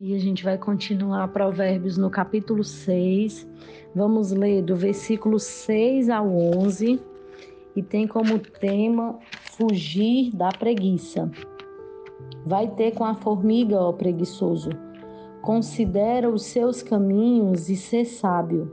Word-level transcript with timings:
E 0.00 0.14
a 0.14 0.18
gente 0.20 0.44
vai 0.44 0.56
continuar 0.56 1.26
Provérbios 1.26 1.98
no 1.98 2.08
capítulo 2.08 2.62
6. 2.62 3.44
Vamos 3.92 4.30
ler 4.30 4.62
do 4.62 4.76
versículo 4.76 5.40
6 5.40 6.08
ao 6.08 6.28
11 6.28 7.00
e 7.74 7.82
tem 7.82 8.06
como 8.06 8.38
tema 8.38 9.18
fugir 9.56 10.30
da 10.32 10.50
preguiça. 10.50 11.28
Vai 12.46 12.68
ter 12.68 12.92
com 12.92 13.04
a 13.04 13.16
formiga, 13.16 13.80
ó 13.80 13.92
preguiçoso. 13.92 14.70
Considera 15.42 16.30
os 16.30 16.44
seus 16.44 16.80
caminhos 16.80 17.68
e 17.68 17.74
ser 17.74 18.04
sábio. 18.04 18.70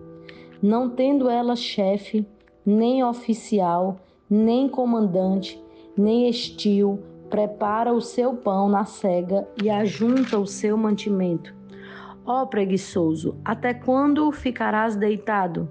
Não 0.61 0.91
tendo 0.91 1.27
ela 1.27 1.55
chefe, 1.55 2.23
nem 2.63 3.03
oficial, 3.03 3.99
nem 4.29 4.69
comandante, 4.69 5.59
nem 5.97 6.29
estio, 6.29 6.99
prepara 7.35 7.91
o 7.91 7.99
seu 7.99 8.33
pão 8.33 8.69
na 8.69 8.85
cega 8.85 9.45
e 9.61 9.69
ajunta 9.69 10.39
o 10.39 10.47
seu 10.47 10.77
mantimento. 10.77 11.53
Ó 12.25 12.45
preguiçoso, 12.45 13.35
até 13.43 13.73
quando 13.73 14.31
ficarás 14.31 14.95
deitado? 14.95 15.69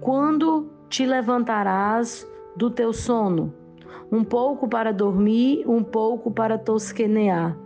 Quando 0.00 0.68
te 0.88 1.06
levantarás 1.06 2.28
do 2.56 2.68
teu 2.68 2.92
sono? 2.92 3.54
Um 4.10 4.24
pouco 4.24 4.66
para 4.66 4.92
dormir, 4.92 5.62
um 5.68 5.84
pouco 5.84 6.32
para 6.32 6.58
tosquenear, 6.58 7.56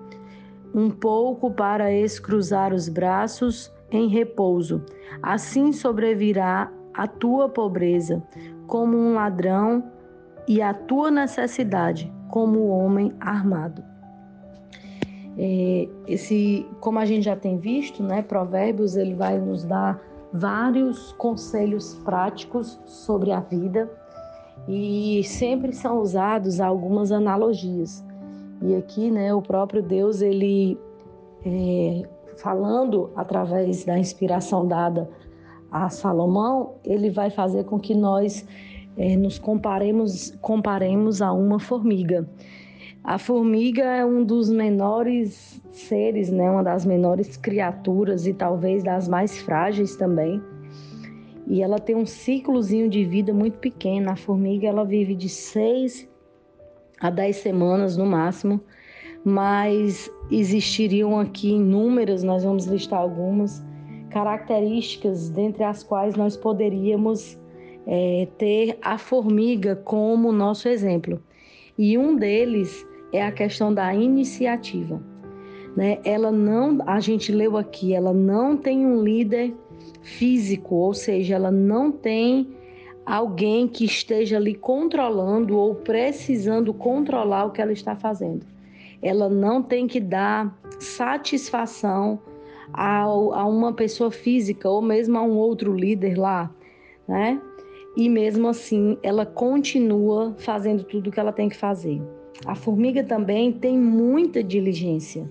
um 0.74 0.90
pouco 0.90 1.50
para 1.50 1.90
escruzar 1.90 2.74
os 2.74 2.86
braços 2.86 3.72
em 3.90 4.08
repouso. 4.08 4.84
Assim 5.22 5.72
sobrevirá 5.72 6.70
a 6.92 7.06
tua 7.06 7.48
pobreza 7.48 8.22
como 8.66 8.94
um 8.98 9.14
ladrão 9.14 9.90
e 10.46 10.60
a 10.60 10.74
tua 10.74 11.10
necessidade 11.10 12.12
como 12.32 12.66
homem 12.68 13.12
armado. 13.20 13.84
É, 15.36 15.86
esse, 16.08 16.66
como 16.80 16.98
a 16.98 17.04
gente 17.04 17.24
já 17.24 17.36
tem 17.36 17.58
visto, 17.58 18.02
né, 18.02 18.22
Provérbios 18.22 18.96
ele 18.96 19.14
vai 19.14 19.38
nos 19.38 19.64
dar 19.64 20.00
vários 20.32 21.12
conselhos 21.12 21.94
práticos 22.06 22.80
sobre 22.86 23.32
a 23.32 23.40
vida 23.40 23.90
e 24.66 25.22
sempre 25.24 25.74
são 25.74 26.00
usados 26.00 26.58
algumas 26.58 27.12
analogias. 27.12 28.02
E 28.62 28.74
aqui, 28.76 29.10
né, 29.10 29.34
o 29.34 29.42
próprio 29.42 29.82
Deus 29.82 30.22
ele 30.22 30.80
é, 31.44 32.02
falando 32.38 33.10
através 33.14 33.84
da 33.84 33.98
inspiração 33.98 34.66
dada 34.66 35.06
a 35.70 35.90
Salomão, 35.90 36.76
ele 36.82 37.10
vai 37.10 37.28
fazer 37.28 37.64
com 37.64 37.78
que 37.78 37.94
nós 37.94 38.46
é, 38.96 39.16
nos 39.16 39.38
comparemos, 39.38 40.36
comparemos 40.40 41.22
a 41.22 41.32
uma 41.32 41.58
formiga. 41.58 42.28
A 43.04 43.18
formiga 43.18 43.82
é 43.82 44.04
um 44.04 44.24
dos 44.24 44.48
menores 44.50 45.60
seres, 45.72 46.30
né, 46.30 46.50
uma 46.50 46.62
das 46.62 46.84
menores 46.84 47.36
criaturas 47.36 48.26
e 48.26 48.32
talvez 48.32 48.84
das 48.84 49.08
mais 49.08 49.38
frágeis 49.38 49.96
também. 49.96 50.40
E 51.46 51.60
ela 51.60 51.78
tem 51.78 51.96
um 51.96 52.06
ciclozinho 52.06 52.88
de 52.88 53.04
vida 53.04 53.34
muito 53.34 53.58
pequeno. 53.58 54.10
A 54.10 54.16
formiga 54.16 54.68
ela 54.68 54.84
vive 54.84 55.14
de 55.14 55.28
seis 55.28 56.08
a 57.00 57.10
dez 57.10 57.36
semanas 57.36 57.96
no 57.96 58.06
máximo, 58.06 58.60
mas 59.24 60.08
existiriam 60.30 61.18
aqui 61.18 61.50
inúmeras, 61.50 62.22
nós 62.22 62.44
vamos 62.44 62.66
listar 62.66 63.00
algumas 63.00 63.60
características 64.10 65.28
dentre 65.28 65.64
as 65.64 65.82
quais 65.82 66.14
nós 66.14 66.36
poderíamos 66.36 67.36
é, 67.86 68.28
ter 68.38 68.78
a 68.82 68.98
formiga 68.98 69.76
como 69.76 70.32
nosso 70.32 70.68
exemplo. 70.68 71.22
E 71.76 71.96
um 71.96 72.16
deles 72.16 72.86
é 73.12 73.22
a 73.22 73.32
questão 73.32 73.72
da 73.72 73.94
iniciativa. 73.94 75.02
Né? 75.76 75.98
Ela 76.04 76.30
não, 76.30 76.78
a 76.86 77.00
gente 77.00 77.32
leu 77.32 77.56
aqui, 77.56 77.94
ela 77.94 78.12
não 78.12 78.56
tem 78.56 78.84
um 78.86 79.02
líder 79.02 79.54
físico, 80.02 80.74
ou 80.74 80.94
seja, 80.94 81.34
ela 81.34 81.50
não 81.50 81.90
tem 81.90 82.48
alguém 83.04 83.66
que 83.66 83.84
esteja 83.84 84.36
ali 84.36 84.54
controlando 84.54 85.56
ou 85.56 85.74
precisando 85.74 86.72
controlar 86.72 87.46
o 87.46 87.50
que 87.50 87.60
ela 87.60 87.72
está 87.72 87.96
fazendo. 87.96 88.46
Ela 89.02 89.28
não 89.28 89.62
tem 89.62 89.86
que 89.86 89.98
dar 89.98 90.56
satisfação 90.78 92.20
a, 92.72 93.02
a 93.02 93.46
uma 93.46 93.72
pessoa 93.72 94.10
física 94.10 94.68
ou 94.68 94.80
mesmo 94.80 95.18
a 95.18 95.22
um 95.22 95.36
outro 95.36 95.74
líder 95.74 96.16
lá, 96.16 96.50
né? 97.08 97.40
E 97.96 98.08
mesmo 98.08 98.48
assim 98.48 98.96
ela 99.02 99.26
continua 99.26 100.34
fazendo 100.38 100.84
tudo 100.84 101.08
o 101.08 101.12
que 101.12 101.20
ela 101.20 101.32
tem 101.32 101.48
que 101.48 101.56
fazer. 101.56 102.00
A 102.46 102.54
formiga 102.54 103.04
também 103.04 103.52
tem 103.52 103.78
muita 103.78 104.42
diligência. 104.42 105.30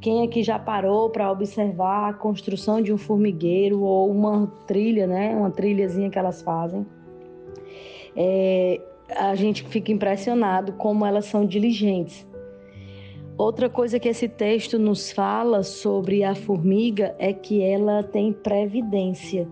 Quem 0.00 0.22
aqui 0.22 0.42
já 0.42 0.58
parou 0.58 1.08
para 1.08 1.32
observar 1.32 2.10
a 2.10 2.12
construção 2.12 2.82
de 2.82 2.92
um 2.92 2.98
formigueiro 2.98 3.80
ou 3.80 4.10
uma 4.10 4.46
trilha, 4.66 5.06
né? 5.06 5.34
Uma 5.34 5.50
trilhazinha 5.50 6.10
que 6.10 6.18
elas 6.18 6.42
fazem. 6.42 6.86
É, 8.14 8.80
a 9.16 9.34
gente 9.34 9.64
fica 9.64 9.90
impressionado 9.90 10.74
como 10.74 11.06
elas 11.06 11.24
são 11.24 11.46
diligentes. 11.46 12.26
Outra 13.36 13.68
coisa 13.68 13.98
que 13.98 14.08
esse 14.08 14.28
texto 14.28 14.78
nos 14.78 15.10
fala 15.10 15.62
sobre 15.62 16.22
a 16.22 16.34
formiga 16.34 17.16
é 17.18 17.32
que 17.32 17.62
ela 17.62 18.02
tem 18.02 18.32
previdência. 18.32 19.48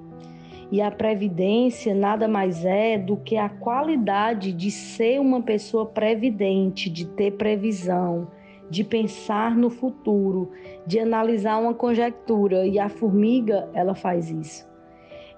E 0.72 0.81
a 0.81 0.91
previdência 0.91 1.94
nada 1.94 2.27
mais 2.27 2.65
é 2.65 2.97
do 2.97 3.15
que 3.15 3.37
a 3.37 3.47
qualidade 3.47 4.55
de 4.55 4.71
ser 4.71 5.21
uma 5.21 5.43
pessoa 5.43 5.84
previdente, 5.84 6.88
de 6.88 7.06
ter 7.06 7.33
previsão, 7.33 8.28
de 8.71 8.82
pensar 8.82 9.55
no 9.55 9.69
futuro, 9.69 10.50
de 10.87 10.99
analisar 10.99 11.59
uma 11.59 11.75
conjectura. 11.75 12.66
E 12.66 12.78
a 12.78 12.88
formiga, 12.88 13.69
ela 13.75 13.94
faz 13.94 14.31
isso. 14.31 14.66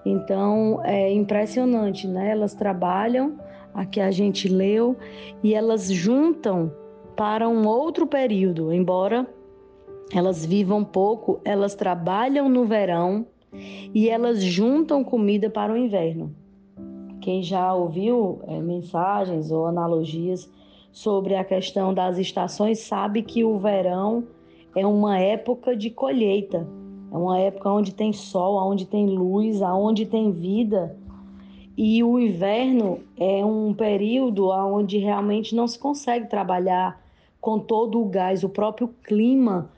Então, 0.05 0.79
é 0.85 1.11
impressionante, 1.11 2.07
né? 2.07 2.31
Elas 2.31 2.53
trabalham, 2.53 3.37
aqui 3.73 3.99
a 3.99 4.11
gente 4.11 4.47
leu, 4.47 4.95
e 5.43 5.53
elas 5.53 5.91
juntam 5.91 6.71
para 7.13 7.49
um 7.49 7.67
outro 7.67 8.07
período, 8.07 8.71
embora 8.71 9.27
elas 10.13 10.45
vivam 10.45 10.81
pouco, 10.81 11.41
elas 11.43 11.75
trabalham 11.75 12.47
no 12.47 12.63
verão 12.63 13.27
e 13.93 14.09
elas 14.09 14.43
juntam 14.43 15.03
comida 15.03 15.49
para 15.49 15.73
o 15.73 15.77
inverno. 15.77 16.35
Quem 17.21 17.41
já 17.41 17.73
ouviu 17.73 18.39
é, 18.47 18.59
mensagens 18.59 19.51
ou 19.51 19.65
analogias 19.65 20.49
sobre 20.91 21.35
a 21.35 21.43
questão 21.43 21.93
das 21.93 22.17
estações 22.17 22.79
sabe 22.79 23.21
que 23.21 23.43
o 23.43 23.57
verão 23.57 24.25
é 24.75 24.85
uma 24.85 25.19
época 25.19 25.75
de 25.75 25.89
colheita, 25.89 26.67
é 27.11 27.17
uma 27.17 27.39
época 27.39 27.69
onde 27.69 27.93
tem 27.93 28.13
sol, 28.13 28.55
onde 28.69 28.85
tem 28.85 29.07
luz, 29.07 29.61
onde 29.61 30.05
tem 30.05 30.31
vida. 30.31 30.95
E 31.77 32.03
o 32.03 32.19
inverno 32.19 32.99
é 33.17 33.43
um 33.45 33.73
período 33.73 34.49
onde 34.49 34.97
realmente 34.97 35.55
não 35.55 35.67
se 35.67 35.79
consegue 35.79 36.29
trabalhar 36.29 37.01
com 37.41 37.59
todo 37.59 38.01
o 38.01 38.05
gás, 38.05 38.43
o 38.43 38.49
próprio 38.49 38.87
clima 39.03 39.69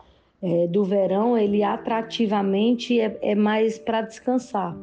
é, 0.41 0.67
do 0.67 0.83
verão, 0.83 1.37
ele 1.37 1.63
atrativamente 1.63 2.99
é, 2.99 3.17
é 3.21 3.35
mais 3.35 3.79
para 3.79 4.01
descansar. 4.01 4.75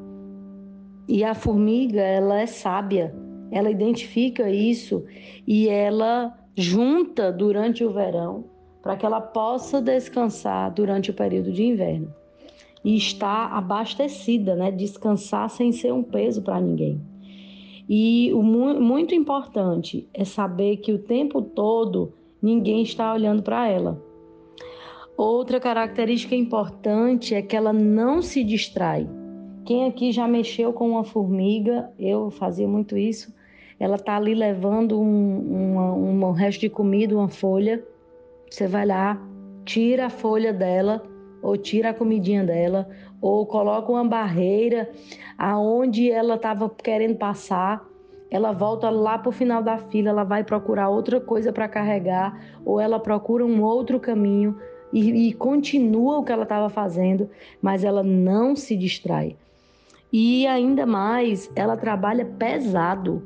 E 1.06 1.22
a 1.22 1.34
formiga, 1.34 2.00
ela 2.00 2.40
é 2.40 2.46
sábia, 2.46 3.14
ela 3.50 3.70
identifica 3.70 4.50
isso 4.50 5.04
e 5.46 5.68
ela 5.68 6.36
junta 6.56 7.30
durante 7.30 7.84
o 7.84 7.90
verão 7.92 8.44
para 8.82 8.96
que 8.96 9.06
ela 9.06 9.20
possa 9.20 9.80
descansar 9.80 10.72
durante 10.72 11.10
o 11.10 11.14
período 11.14 11.52
de 11.52 11.64
inverno. 11.64 12.12
E 12.84 12.96
estar 12.96 13.50
abastecida, 13.52 14.54
né? 14.54 14.70
descansar 14.70 15.48
sem 15.48 15.72
ser 15.72 15.92
um 15.92 16.02
peso 16.02 16.42
para 16.42 16.60
ninguém. 16.60 17.00
E 17.88 18.30
o 18.34 18.42
muito 18.42 19.14
importante 19.14 20.06
é 20.12 20.24
saber 20.24 20.78
que 20.78 20.92
o 20.92 20.98
tempo 20.98 21.40
todo 21.40 22.12
ninguém 22.42 22.82
está 22.82 23.12
olhando 23.14 23.42
para 23.42 23.68
ela. 23.68 24.02
Outra 25.16 25.60
característica 25.60 26.34
importante 26.34 27.36
é 27.36 27.42
que 27.42 27.54
ela 27.56 27.72
não 27.72 28.20
se 28.20 28.42
distrai. 28.42 29.08
Quem 29.64 29.86
aqui 29.86 30.10
já 30.10 30.26
mexeu 30.26 30.72
com 30.72 30.90
uma 30.90 31.04
formiga, 31.04 31.88
eu 31.98 32.30
fazia 32.32 32.66
muito 32.66 32.98
isso, 32.98 33.32
ela 33.78 33.96
tá 33.96 34.16
ali 34.16 34.34
levando 34.34 35.00
um, 35.00 35.74
uma, 35.74 35.92
um 35.92 36.32
resto 36.32 36.62
de 36.62 36.68
comida, 36.68 37.16
uma 37.16 37.28
folha, 37.28 37.82
você 38.50 38.66
vai 38.66 38.84
lá, 38.84 39.20
tira 39.64 40.06
a 40.06 40.10
folha 40.10 40.52
dela, 40.52 41.02
ou 41.40 41.56
tira 41.56 41.90
a 41.90 41.94
comidinha 41.94 42.42
dela, 42.42 42.88
ou 43.20 43.46
coloca 43.46 43.92
uma 43.92 44.04
barreira 44.04 44.90
aonde 45.38 46.10
ela 46.10 46.34
estava 46.34 46.68
querendo 46.68 47.16
passar, 47.16 47.84
ela 48.30 48.50
volta 48.50 48.90
lá 48.90 49.16
para 49.16 49.28
o 49.28 49.32
final 49.32 49.62
da 49.62 49.78
fila, 49.78 50.10
ela 50.10 50.24
vai 50.24 50.42
procurar 50.42 50.88
outra 50.88 51.20
coisa 51.20 51.52
para 51.52 51.68
carregar, 51.68 52.36
ou 52.64 52.80
ela 52.80 52.98
procura 52.98 53.44
um 53.44 53.62
outro 53.62 54.00
caminho 54.00 54.58
e, 54.94 55.28
e 55.28 55.32
continua 55.32 56.18
o 56.18 56.24
que 56.24 56.30
ela 56.30 56.44
estava 56.44 56.70
fazendo, 56.70 57.28
mas 57.60 57.82
ela 57.82 58.04
não 58.04 58.54
se 58.54 58.76
distrai. 58.76 59.36
E 60.12 60.46
ainda 60.46 60.86
mais, 60.86 61.50
ela 61.56 61.76
trabalha 61.76 62.24
pesado. 62.24 63.20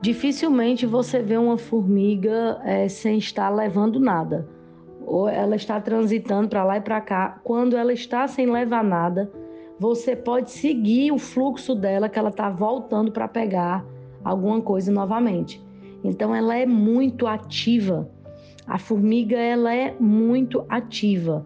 Dificilmente 0.00 0.86
você 0.86 1.20
vê 1.20 1.36
uma 1.36 1.58
formiga 1.58 2.60
é, 2.64 2.86
sem 2.88 3.18
estar 3.18 3.50
levando 3.50 3.98
nada. 3.98 4.48
ou 5.04 5.28
ela 5.28 5.56
está 5.56 5.80
transitando 5.80 6.48
para 6.48 6.62
lá 6.62 6.76
e 6.76 6.80
para 6.80 7.00
cá, 7.00 7.40
quando 7.42 7.76
ela 7.76 7.92
está 7.92 8.28
sem 8.28 8.46
levar 8.46 8.84
nada, 8.84 9.28
você 9.80 10.14
pode 10.14 10.52
seguir 10.52 11.10
o 11.10 11.18
fluxo 11.18 11.74
dela 11.74 12.08
que 12.08 12.16
ela 12.16 12.28
está 12.30 12.48
voltando 12.48 13.10
para 13.10 13.26
pegar 13.26 13.84
alguma 14.22 14.60
coisa 14.60 14.92
novamente. 14.92 15.60
Então 16.04 16.32
ela 16.32 16.56
é 16.56 16.64
muito 16.64 17.26
ativa. 17.26 18.08
A 18.66 18.78
formiga 18.78 19.36
ela 19.36 19.74
é 19.74 19.94
muito 19.98 20.64
ativa 20.68 21.44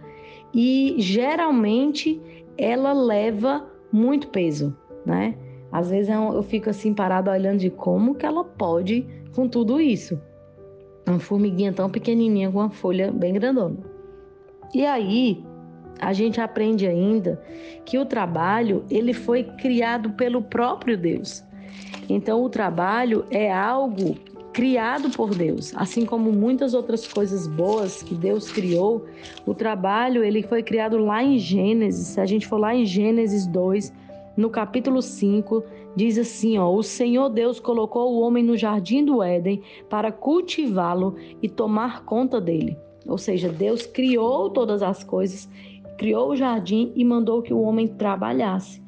e 0.52 0.94
geralmente 0.98 2.20
ela 2.58 2.92
leva 2.92 3.66
muito 3.92 4.28
peso, 4.28 4.76
né? 5.04 5.34
Às 5.70 5.90
vezes 5.90 6.08
eu, 6.08 6.32
eu 6.32 6.42
fico 6.42 6.70
assim 6.70 6.94
parado 6.94 7.30
olhando 7.30 7.58
de 7.58 7.70
como 7.70 8.14
que 8.14 8.24
ela 8.24 8.44
pode 8.44 9.06
com 9.34 9.48
tudo 9.48 9.80
isso. 9.80 10.20
Uma 11.06 11.18
formiguinha 11.18 11.72
tão 11.72 11.90
pequenininha 11.90 12.50
com 12.50 12.58
uma 12.58 12.70
folha 12.70 13.12
bem 13.12 13.34
grandona. 13.34 13.76
E 14.74 14.84
aí 14.84 15.44
a 16.00 16.12
gente 16.12 16.40
aprende 16.40 16.86
ainda 16.86 17.42
que 17.84 17.98
o 17.98 18.04
trabalho 18.04 18.84
ele 18.90 19.12
foi 19.12 19.44
criado 19.44 20.10
pelo 20.10 20.42
próprio 20.42 20.96
Deus. 20.96 21.44
Então 22.08 22.42
o 22.42 22.48
trabalho 22.48 23.24
é 23.30 23.52
algo 23.52 24.16
criado 24.56 25.10
por 25.10 25.34
Deus, 25.34 25.74
assim 25.76 26.06
como 26.06 26.32
muitas 26.32 26.72
outras 26.72 27.06
coisas 27.06 27.46
boas 27.46 28.02
que 28.02 28.14
Deus 28.14 28.50
criou, 28.50 29.04
o 29.44 29.52
trabalho 29.52 30.24
ele 30.24 30.42
foi 30.42 30.62
criado 30.62 30.96
lá 30.96 31.22
em 31.22 31.38
Gênesis. 31.38 32.06
Se 32.06 32.20
a 32.22 32.24
gente 32.24 32.46
for 32.46 32.56
lá 32.56 32.74
em 32.74 32.86
Gênesis 32.86 33.46
2, 33.46 33.92
no 34.34 34.48
capítulo 34.48 35.02
5, 35.02 35.62
diz 35.94 36.16
assim, 36.16 36.56
ó: 36.56 36.72
"O 36.72 36.82
Senhor 36.82 37.28
Deus 37.28 37.60
colocou 37.60 38.14
o 38.14 38.20
homem 38.20 38.42
no 38.42 38.56
jardim 38.56 39.04
do 39.04 39.22
Éden 39.22 39.60
para 39.90 40.10
cultivá-lo 40.10 41.16
e 41.42 41.50
tomar 41.50 42.06
conta 42.06 42.40
dele." 42.40 42.78
Ou 43.06 43.18
seja, 43.18 43.50
Deus 43.50 43.84
criou 43.84 44.48
todas 44.48 44.82
as 44.82 45.04
coisas, 45.04 45.46
criou 45.98 46.30
o 46.30 46.36
jardim 46.36 46.92
e 46.96 47.04
mandou 47.04 47.42
que 47.42 47.52
o 47.52 47.60
homem 47.60 47.86
trabalhasse. 47.86 48.82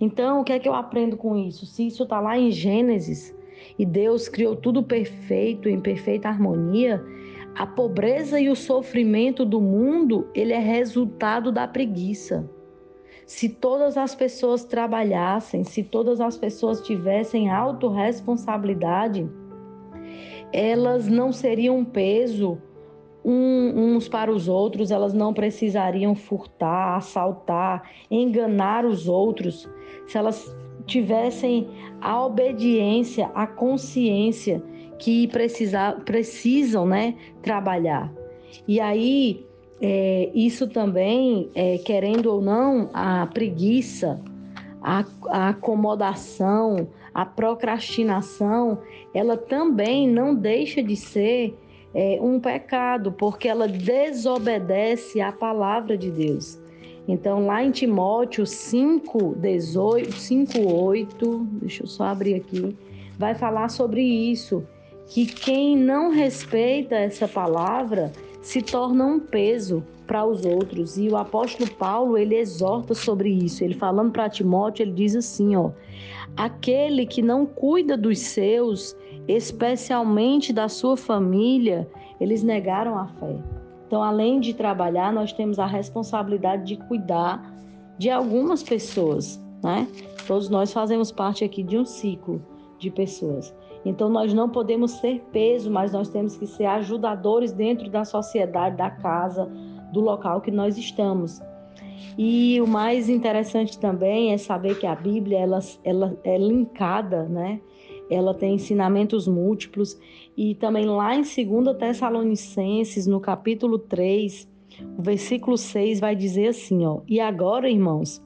Então, 0.00 0.40
o 0.40 0.44
que 0.44 0.54
é 0.54 0.58
que 0.58 0.66
eu 0.66 0.74
aprendo 0.74 1.18
com 1.18 1.36
isso? 1.36 1.66
Se 1.66 1.86
isso 1.86 2.04
está 2.04 2.18
lá 2.18 2.38
em 2.38 2.50
Gênesis, 2.50 3.36
e 3.82 3.84
Deus 3.84 4.28
criou 4.28 4.54
tudo 4.54 4.80
perfeito, 4.80 5.68
em 5.68 5.80
perfeita 5.80 6.28
harmonia, 6.28 7.04
a 7.52 7.66
pobreza 7.66 8.38
e 8.38 8.48
o 8.48 8.54
sofrimento 8.54 9.44
do 9.44 9.60
mundo, 9.60 10.28
ele 10.32 10.52
é 10.52 10.58
resultado 10.60 11.50
da 11.50 11.66
preguiça. 11.66 12.48
Se 13.26 13.48
todas 13.48 13.96
as 13.96 14.14
pessoas 14.14 14.62
trabalhassem, 14.62 15.64
se 15.64 15.82
todas 15.82 16.20
as 16.20 16.36
pessoas 16.36 16.80
tivessem 16.80 17.50
autorresponsabilidade, 17.50 19.28
elas 20.52 21.08
não 21.08 21.32
seriam 21.32 21.78
um 21.78 21.84
peso 21.84 22.62
uns 23.24 24.08
para 24.08 24.30
os 24.30 24.46
outros, 24.46 24.92
elas 24.92 25.12
não 25.12 25.34
precisariam 25.34 26.14
furtar, 26.14 26.96
assaltar, 26.96 27.82
enganar 28.08 28.84
os 28.84 29.08
outros. 29.08 29.68
Se 30.06 30.16
elas 30.16 30.56
tivessem 30.86 31.68
a 32.02 32.24
obediência, 32.26 33.30
a 33.34 33.46
consciência 33.46 34.62
que 34.98 35.28
precisa, 35.28 35.92
precisam 36.04 36.86
né, 36.86 37.14
trabalhar. 37.42 38.12
E 38.66 38.80
aí, 38.80 39.46
é, 39.80 40.30
isso 40.34 40.68
também, 40.68 41.48
é, 41.54 41.78
querendo 41.78 42.26
ou 42.26 42.42
não, 42.42 42.90
a 42.92 43.26
preguiça, 43.26 44.20
a, 44.82 45.04
a 45.28 45.48
acomodação, 45.50 46.88
a 47.14 47.24
procrastinação, 47.24 48.78
ela 49.14 49.36
também 49.36 50.08
não 50.08 50.34
deixa 50.34 50.82
de 50.82 50.96
ser 50.96 51.56
é, 51.94 52.18
um 52.20 52.40
pecado, 52.40 53.12
porque 53.12 53.48
ela 53.48 53.68
desobedece 53.68 55.20
à 55.20 55.30
palavra 55.30 55.96
de 55.96 56.10
Deus. 56.10 56.61
Então, 57.06 57.46
lá 57.46 57.62
em 57.62 57.70
Timóteo 57.70 58.46
5, 58.46 59.34
18, 59.36 60.12
5, 60.12 60.60
8, 60.60 61.46
deixa 61.60 61.82
eu 61.82 61.86
só 61.86 62.04
abrir 62.04 62.34
aqui, 62.34 62.76
vai 63.18 63.34
falar 63.34 63.68
sobre 63.68 64.02
isso, 64.02 64.64
que 65.06 65.26
quem 65.26 65.76
não 65.76 66.10
respeita 66.10 66.94
essa 66.94 67.26
palavra 67.26 68.12
se 68.40 68.62
torna 68.62 69.04
um 69.04 69.20
peso 69.20 69.84
para 70.06 70.24
os 70.24 70.44
outros. 70.44 70.96
E 70.96 71.08
o 71.08 71.16
apóstolo 71.16 71.70
Paulo, 71.70 72.18
ele 72.18 72.36
exorta 72.36 72.94
sobre 72.94 73.30
isso. 73.30 73.64
Ele 73.64 73.74
falando 73.74 74.12
para 74.12 74.28
Timóteo, 74.28 74.84
ele 74.84 74.92
diz 74.92 75.16
assim, 75.16 75.56
ó: 75.56 75.70
Aquele 76.36 77.06
que 77.06 77.22
não 77.22 77.46
cuida 77.46 77.96
dos 77.96 78.18
seus, 78.18 78.96
especialmente 79.26 80.52
da 80.52 80.68
sua 80.68 80.96
família, 80.96 81.88
eles 82.20 82.42
negaram 82.42 82.98
a 82.98 83.06
fé. 83.06 83.61
Então, 83.92 84.02
além 84.02 84.40
de 84.40 84.54
trabalhar, 84.54 85.12
nós 85.12 85.34
temos 85.34 85.58
a 85.58 85.66
responsabilidade 85.66 86.64
de 86.64 86.76
cuidar 86.88 87.54
de 87.98 88.08
algumas 88.08 88.62
pessoas, 88.62 89.38
né? 89.62 89.86
Todos 90.26 90.48
nós 90.48 90.72
fazemos 90.72 91.12
parte 91.12 91.44
aqui 91.44 91.62
de 91.62 91.76
um 91.76 91.84
ciclo 91.84 92.42
de 92.78 92.90
pessoas. 92.90 93.54
Então, 93.84 94.08
nós 94.08 94.32
não 94.32 94.48
podemos 94.48 94.92
ser 94.92 95.20
peso, 95.30 95.70
mas 95.70 95.92
nós 95.92 96.08
temos 96.08 96.38
que 96.38 96.46
ser 96.46 96.64
ajudadores 96.64 97.52
dentro 97.52 97.90
da 97.90 98.02
sociedade, 98.02 98.78
da 98.78 98.88
casa, 98.88 99.44
do 99.92 100.00
local 100.00 100.40
que 100.40 100.50
nós 100.50 100.78
estamos. 100.78 101.42
E 102.16 102.58
o 102.62 102.66
mais 102.66 103.10
interessante 103.10 103.78
também 103.78 104.32
é 104.32 104.38
saber 104.38 104.78
que 104.78 104.86
a 104.86 104.94
Bíblia 104.94 105.40
ela, 105.40 105.58
ela 105.84 106.16
é 106.24 106.38
linkada, 106.38 107.24
né? 107.24 107.60
Ela 108.12 108.34
tem 108.34 108.54
ensinamentos 108.54 109.26
múltiplos 109.26 109.98
e 110.36 110.54
também 110.54 110.86
lá 110.86 111.14
em 111.14 111.22
2 111.22 111.76
Tessalonicenses, 111.76 113.06
no 113.06 113.20
capítulo 113.20 113.78
3, 113.78 114.48
o 114.98 115.02
versículo 115.02 115.56
6 115.56 116.00
vai 116.00 116.16
dizer 116.16 116.48
assim, 116.48 116.84
ó: 116.84 117.00
"E 117.08 117.20
agora, 117.20 117.68
irmãos, 117.68 118.22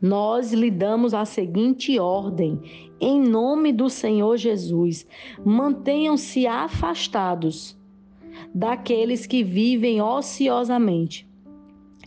nós 0.00 0.52
lhe 0.52 0.70
damos 0.70 1.12
a 1.12 1.24
seguinte 1.24 1.98
ordem: 1.98 2.60
em 3.00 3.20
nome 3.20 3.72
do 3.72 3.88
Senhor 3.88 4.36
Jesus, 4.36 5.06
mantenham-se 5.44 6.46
afastados 6.46 7.76
daqueles 8.54 9.26
que 9.26 9.42
vivem 9.42 10.00
ociosamente 10.00 11.28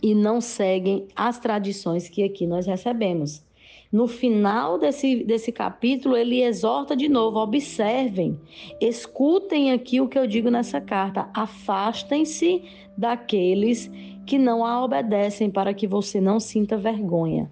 e 0.02 0.14
não 0.14 0.40
seguem 0.40 1.06
as 1.14 1.38
tradições 1.38 2.08
que 2.08 2.22
aqui 2.22 2.46
nós 2.46 2.66
recebemos. 2.66 3.44
No 3.92 4.08
final 4.08 4.78
desse, 4.78 5.22
desse 5.22 5.52
capítulo, 5.52 6.16
ele 6.16 6.42
exorta 6.42 6.96
de 6.96 7.10
novo: 7.10 7.38
observem, 7.38 8.40
escutem 8.80 9.70
aqui 9.70 10.00
o 10.00 10.08
que 10.08 10.18
eu 10.18 10.26
digo 10.26 10.50
nessa 10.50 10.80
carta, 10.80 11.28
afastem-se 11.34 12.64
daqueles 12.96 13.90
que 14.24 14.38
não 14.38 14.64
a 14.64 14.82
obedecem, 14.82 15.50
para 15.50 15.74
que 15.74 15.86
você 15.86 16.22
não 16.22 16.40
sinta 16.40 16.78
vergonha. 16.78 17.50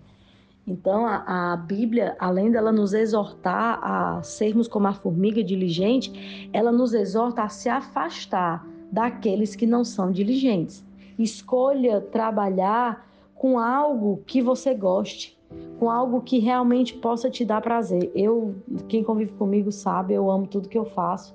Então, 0.66 1.04
a, 1.04 1.52
a, 1.52 1.56
Bíblia, 1.58 2.16
além 2.18 2.50
dela 2.50 2.72
nos 2.72 2.94
exortar 2.94 3.78
a 3.82 4.22
sermos 4.22 4.66
como 4.66 4.86
a 4.86 4.94
formiga 4.94 5.44
diligente, 5.44 6.48
ela 6.54 6.72
nos 6.72 6.94
exorta 6.94 7.42
a 7.42 7.48
se 7.50 7.68
afastar 7.68 8.66
daqueles 8.90 9.54
que 9.54 9.66
não 9.66 9.84
são 9.84 10.10
diligentes. 10.10 10.82
Escolha 11.18 12.00
trabalhar 12.00 13.06
com 13.34 13.58
algo 13.58 14.22
que 14.26 14.40
você 14.40 14.72
goste 14.72 15.39
com 15.80 15.88
algo 15.88 16.20
que 16.20 16.38
realmente 16.38 16.92
possa 16.92 17.30
te 17.30 17.42
dar 17.42 17.62
prazer. 17.62 18.12
Eu, 18.14 18.54
quem 18.86 19.02
convive 19.02 19.32
comigo 19.32 19.72
sabe, 19.72 20.12
eu 20.12 20.30
amo 20.30 20.46
tudo 20.46 20.68
que 20.68 20.76
eu 20.76 20.84
faço. 20.84 21.34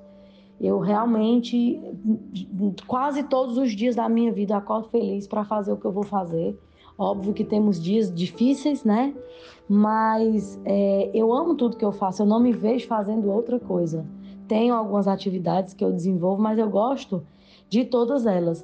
Eu 0.62 0.78
realmente, 0.78 1.82
quase 2.86 3.24
todos 3.24 3.58
os 3.58 3.72
dias 3.72 3.96
da 3.96 4.08
minha 4.08 4.32
vida, 4.32 4.56
acordo 4.56 4.88
feliz 4.90 5.28
para 5.28 5.44
fazer 5.44 5.74
o 5.74 5.78
que 5.78 5.86
eu 5.86 5.92
vou 5.92 6.04
fazer. 6.04 6.56
Óbvio 6.96 7.34
que 7.34 7.44
temos 7.44 7.82
dias 7.82 8.14
difíceis, 8.14 8.84
né? 8.84 9.16
Mas 9.68 10.62
é, 10.64 11.10
eu 11.12 11.34
amo 11.34 11.56
tudo 11.56 11.75
que 11.75 11.84
eu 11.84 11.92
faço. 11.92 12.22
Eu 12.22 12.28
não 12.28 12.40
me 12.40 12.54
vejo 12.54 12.88
fazendo 12.88 13.32
outra 13.32 13.60
coisa. 13.60 14.06
Tenho 14.48 14.75
algumas 14.75 15.08
atividades 15.08 15.74
que 15.74 15.84
eu 15.84 15.92
desenvolvo, 15.92 16.40
mas 16.40 16.60
eu 16.60 16.70
gosto 16.70 17.25
de 17.68 17.84
todas 17.84 18.28
elas. 18.28 18.64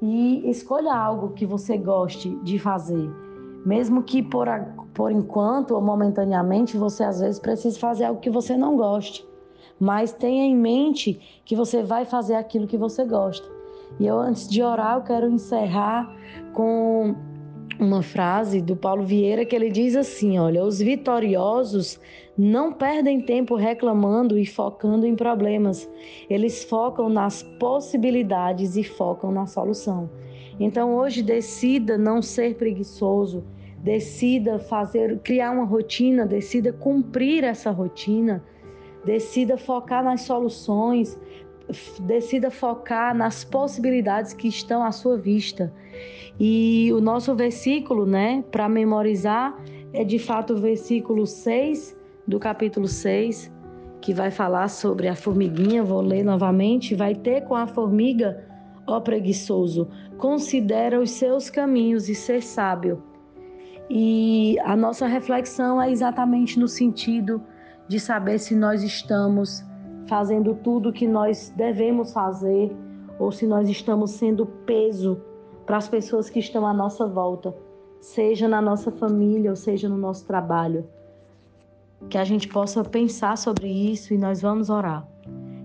E 0.00 0.48
escolha 0.48 0.94
algo 0.94 1.34
que 1.34 1.44
você 1.44 1.76
goste 1.76 2.30
de 2.42 2.58
fazer 2.58 3.27
mesmo 3.64 4.02
que 4.02 4.22
por, 4.22 4.48
por 4.94 5.10
enquanto 5.12 5.72
ou 5.72 5.80
momentaneamente 5.80 6.76
você 6.76 7.04
às 7.04 7.20
vezes 7.20 7.38
precise 7.38 7.78
fazer 7.78 8.04
algo 8.04 8.20
que 8.20 8.30
você 8.30 8.56
não 8.56 8.76
goste. 8.76 9.26
Mas 9.78 10.12
tenha 10.12 10.44
em 10.44 10.56
mente 10.56 11.20
que 11.44 11.54
você 11.54 11.82
vai 11.82 12.04
fazer 12.04 12.34
aquilo 12.34 12.66
que 12.66 12.76
você 12.76 13.04
gosta. 13.04 13.48
E 13.98 14.06
eu, 14.06 14.18
antes 14.18 14.48
de 14.48 14.62
orar, 14.62 14.96
eu 14.96 15.02
quero 15.02 15.28
encerrar 15.28 16.12
com 16.52 17.14
uma 17.78 18.02
frase 18.02 18.60
do 18.60 18.74
Paulo 18.74 19.04
Vieira 19.04 19.44
que 19.44 19.54
ele 19.54 19.70
diz 19.70 19.94
assim: 19.94 20.38
Olha, 20.38 20.64
os 20.64 20.78
vitoriosos 20.78 22.00
não 22.38 22.72
perdem 22.72 23.20
tempo 23.20 23.56
reclamando 23.56 24.38
e 24.38 24.46
focando 24.46 25.04
em 25.04 25.16
problemas, 25.16 25.90
eles 26.30 26.62
focam 26.62 27.08
nas 27.08 27.42
possibilidades 27.58 28.76
e 28.76 28.84
focam 28.84 29.32
na 29.32 29.44
solução. 29.44 30.08
Então 30.60 30.94
hoje 30.94 31.20
decida 31.20 31.98
não 31.98 32.22
ser 32.22 32.54
preguiçoso, 32.54 33.44
decida 33.82 34.60
fazer, 34.60 35.18
criar 35.18 35.50
uma 35.50 35.64
rotina, 35.64 36.24
decida 36.24 36.72
cumprir 36.72 37.42
essa 37.42 37.72
rotina, 37.72 38.44
decida 39.04 39.58
focar 39.58 40.04
nas 40.04 40.20
soluções, 40.20 41.18
decida 42.00 42.52
focar 42.52 43.16
nas 43.16 43.42
possibilidades 43.42 44.32
que 44.32 44.46
estão 44.46 44.84
à 44.84 44.92
sua 44.92 45.16
vista. 45.16 45.72
E 46.38 46.92
o 46.92 47.00
nosso 47.00 47.34
versículo, 47.34 48.06
né, 48.06 48.44
para 48.52 48.68
memorizar, 48.68 49.60
é 49.92 50.04
de 50.04 50.20
fato 50.20 50.54
o 50.54 50.60
versículo 50.60 51.26
6 51.26 51.97
do 52.28 52.38
capítulo 52.38 52.86
6, 52.86 53.50
que 54.02 54.12
vai 54.12 54.30
falar 54.30 54.68
sobre 54.68 55.08
a 55.08 55.16
formiguinha. 55.16 55.82
Vou 55.82 56.02
ler 56.02 56.22
novamente. 56.22 56.94
Vai 56.94 57.14
ter 57.14 57.40
com 57.40 57.54
a 57.54 57.66
formiga, 57.66 58.44
ó 58.86 59.00
preguiçoso, 59.00 59.88
considera 60.18 61.00
os 61.00 61.10
seus 61.10 61.48
caminhos 61.48 62.10
e 62.10 62.14
ser 62.14 62.42
sábio. 62.42 63.02
E 63.88 64.58
a 64.60 64.76
nossa 64.76 65.06
reflexão 65.06 65.80
é 65.80 65.90
exatamente 65.90 66.60
no 66.60 66.68
sentido 66.68 67.42
de 67.88 67.98
saber 67.98 68.38
se 68.38 68.54
nós 68.54 68.82
estamos 68.82 69.64
fazendo 70.06 70.54
tudo 70.54 70.90
o 70.90 70.92
que 70.92 71.08
nós 71.08 71.52
devemos 71.56 72.12
fazer 72.12 72.70
ou 73.18 73.32
se 73.32 73.46
nós 73.46 73.68
estamos 73.70 74.10
sendo 74.10 74.44
peso 74.44 75.18
para 75.64 75.78
as 75.78 75.88
pessoas 75.88 76.28
que 76.28 76.38
estão 76.38 76.66
à 76.66 76.74
nossa 76.74 77.06
volta, 77.06 77.54
seja 78.00 78.46
na 78.46 78.60
nossa 78.60 78.90
família 78.90 79.50
ou 79.50 79.56
seja 79.56 79.88
no 79.88 79.96
nosso 79.96 80.26
trabalho. 80.26 80.86
Que 82.08 82.18
a 82.18 82.24
gente 82.24 82.48
possa 82.48 82.82
pensar 82.84 83.36
sobre 83.36 83.68
isso 83.68 84.14
e 84.14 84.18
nós 84.18 84.40
vamos 84.40 84.70
orar. 84.70 85.06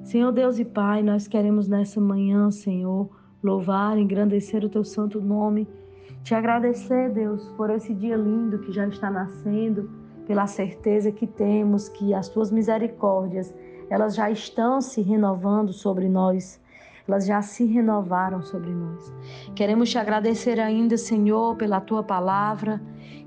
Senhor 0.04 0.32
Deus 0.32 0.60
e 0.60 0.66
Pai, 0.66 1.02
nós 1.02 1.28
queremos 1.28 1.68
nessa 1.68 2.00
manhã, 2.02 2.52
Senhor, 2.52 3.10
louvar, 3.42 3.98
engrandecer 3.98 4.64
o 4.64 4.70
teu 4.70 4.84
santo 4.84 5.22
nome, 5.22 5.68
te 6.24 6.34
agradecer, 6.34 7.10
Deus, 7.10 7.50
por 7.58 7.70
esse 7.70 7.94
dia 7.94 8.16
lindo 8.16 8.60
que 8.60 8.72
já 8.72 8.88
está 8.88 9.10
nascendo, 9.10 9.90
pela 10.26 10.48
certeza 10.48 11.12
que 11.12 11.28
temos 11.28 11.90
que 11.90 12.14
as 12.14 12.30
tuas 12.30 12.52
misericórdias 12.52 13.54
elas 13.90 14.16
já 14.16 14.32
estão 14.32 14.82
se 14.82 15.02
renovando 15.02 15.74
sobre 15.74 16.08
nós. 16.08 16.60
Elas 17.08 17.26
já 17.26 17.42
se 17.42 17.66
renovaram 17.66 18.42
sobre 18.42 18.72
nós. 18.72 19.14
Queremos 19.56 19.90
te 19.90 19.98
agradecer 19.98 20.60
ainda, 20.60 20.98
Senhor, 20.98 21.56
pela 21.58 21.82
tua 21.82 22.04
palavra 22.04 22.82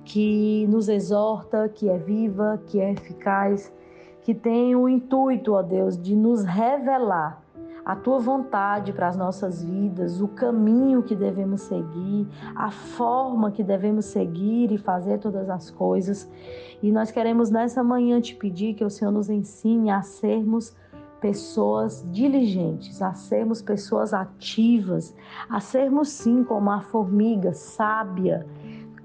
que 0.04 0.66
nos 0.68 0.88
exorta, 0.88 1.68
que 1.68 1.88
é 1.88 1.98
viva, 1.98 2.62
que 2.66 2.80
é 2.80 2.92
eficaz, 2.92 3.72
que 4.22 4.34
tem 4.34 4.74
o 4.74 4.88
intuito, 4.88 5.52
ó 5.52 5.62
Deus, 5.62 6.00
de 6.00 6.16
nos 6.16 6.44
revelar 6.44 7.42
a 7.86 7.94
tua 7.94 8.18
vontade 8.18 8.92
para 8.92 9.06
as 9.06 9.16
nossas 9.16 9.62
vidas, 9.62 10.20
o 10.20 10.26
caminho 10.26 11.04
que 11.04 11.14
devemos 11.14 11.60
seguir, 11.60 12.26
a 12.56 12.68
forma 12.68 13.52
que 13.52 13.62
devemos 13.62 14.06
seguir 14.06 14.72
e 14.72 14.78
fazer 14.78 15.18
todas 15.18 15.48
as 15.48 15.70
coisas. 15.70 16.28
E 16.82 16.90
nós 16.90 17.12
queremos 17.12 17.48
nessa 17.48 17.84
manhã 17.84 18.20
te 18.20 18.34
pedir 18.34 18.74
que 18.74 18.84
o 18.84 18.90
Senhor 18.90 19.12
nos 19.12 19.30
ensine 19.30 19.90
a 19.90 20.02
sermos 20.02 20.74
pessoas 21.20 22.04
diligentes, 22.12 23.00
a 23.00 23.14
sermos 23.14 23.62
pessoas 23.62 24.12
ativas, 24.12 25.14
a 25.48 25.60
sermos 25.60 26.08
sim 26.10 26.44
como 26.44 26.70
a 26.70 26.80
formiga 26.80 27.52
sábia, 27.52 28.46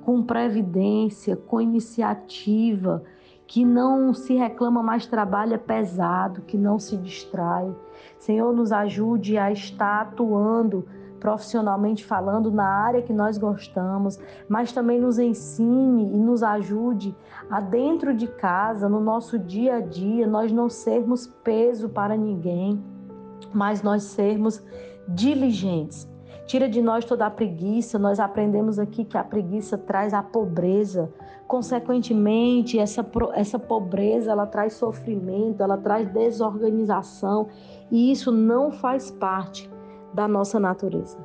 com 0.04 0.24
previdência, 0.24 1.36
com 1.36 1.62
iniciativa, 1.62 3.04
que 3.48 3.66
não 3.66 4.14
se 4.14 4.34
reclama 4.34 4.82
mais 4.82 5.06
trabalho 5.06 5.60
pesado, 5.60 6.42
que 6.42 6.58
não 6.58 6.80
se 6.80 6.96
distrai. 6.98 7.74
Senhor, 8.18 8.54
nos 8.54 8.72
ajude 8.72 9.38
a 9.38 9.52
estar 9.52 10.02
atuando 10.02 10.88
profissionalmente 11.22 12.04
falando 12.04 12.52
na 12.52 12.68
área 12.68 13.02
que 13.02 13.14
nós 13.14 13.38
gostamos, 13.38 14.20
mas 14.50 14.74
também 14.74 15.00
nos 15.00 15.18
ensine 15.18 16.14
e 16.14 16.18
nos 16.18 16.44
ajude 16.44 17.16
a 17.50 17.62
dentro 17.62 18.14
de 18.14 18.28
casa, 18.28 18.90
no 18.90 19.00
nosso 19.00 19.40
dia 19.40 19.76
a 19.76 19.80
dia, 19.80 20.28
nós 20.28 20.52
não 20.52 20.70
sermos 20.70 21.28
peso 21.28 21.88
para 21.88 22.18
ninguém, 22.18 22.84
mas 23.54 23.82
nós 23.82 24.04
sermos 24.04 24.62
diligentes 25.08 26.12
Tira 26.52 26.68
de 26.68 26.82
nós 26.82 27.06
toda 27.06 27.26
a 27.26 27.30
preguiça. 27.30 27.98
Nós 27.98 28.20
aprendemos 28.20 28.78
aqui 28.78 29.06
que 29.06 29.18
a 29.18 29.24
preguiça 29.24 29.78
traz 29.78 30.14
a 30.14 30.22
pobreza. 30.22 31.10
Consequentemente, 31.48 32.78
essa, 32.78 33.06
essa 33.34 33.58
pobreza 33.58 34.32
ela 34.32 34.46
traz 34.46 34.74
sofrimento, 34.74 35.64
ela 35.64 35.78
traz 35.78 36.10
desorganização 36.10 37.48
e 37.90 38.12
isso 38.12 38.34
não 38.34 38.70
faz 38.70 39.10
parte 39.10 39.70
da 40.14 40.28
nossa 40.28 40.60
natureza. 40.60 41.18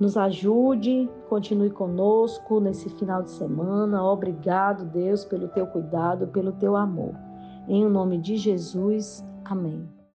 Nos 0.00 0.16
ajude, 0.16 1.08
continue 1.28 1.70
conosco 1.70 2.58
nesse 2.60 2.88
final 2.88 3.22
de 3.22 3.30
semana. 3.30 4.02
Obrigado, 4.04 4.84
Deus, 4.84 5.24
pelo 5.24 5.48
teu 5.48 5.66
cuidado, 5.66 6.26
pelo 6.28 6.52
teu 6.52 6.74
amor. 6.76 7.14
Em 7.68 7.84
o 7.84 7.90
nome 7.90 8.18
de 8.18 8.36
Jesus, 8.36 9.24
amém. 9.44 9.91